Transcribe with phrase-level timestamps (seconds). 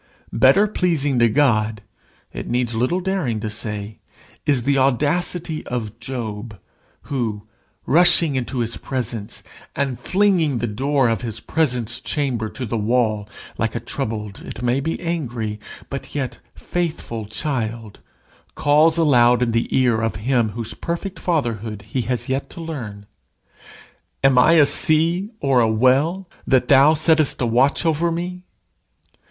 [0.33, 1.83] Better pleasing to God,
[2.33, 3.99] it needs little daring to say,
[4.47, 6.59] is the audacity of Job,
[7.03, 7.43] who,
[7.85, 9.43] rushing into his presence,
[9.75, 13.29] and flinging the door of his presence chamber to the wall,
[13.59, 17.99] like a troubled, it may be angry, but yet faithful child,
[18.55, 23.05] calls aloud in the ear of him whose perfect Fatherhood he has yet to learn:
[24.23, 28.41] "Am I a sea or a whale, that thou settest a watch over me?"